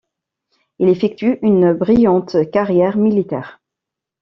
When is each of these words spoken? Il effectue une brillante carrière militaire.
Il 0.79 0.89
effectue 0.89 1.37
une 1.43 1.73
brillante 1.73 2.49
carrière 2.49 2.97
militaire. 2.97 3.61